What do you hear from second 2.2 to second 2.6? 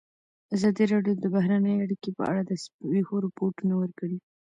اړه د